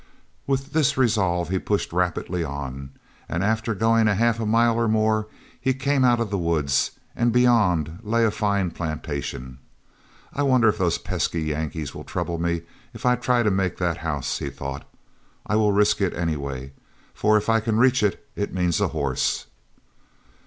[0.47, 2.89] With this resolve he pushed rapidly on,
[3.29, 5.27] and after going a half mile or more,
[5.59, 9.59] he came out of the woods, and beyond lay a fine plantation.
[10.33, 12.63] "I wonder if those pesky Yankees will trouble me
[12.95, 14.89] if I try to make that house," he thought.
[15.45, 16.73] "I will risk it anyway,
[17.13, 19.45] for if I can reach it, it means a horse."